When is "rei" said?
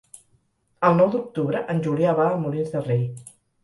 2.93-3.09